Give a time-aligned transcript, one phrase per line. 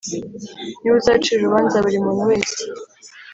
[0.79, 2.61] ni we uzacira urubanza buri muntu wese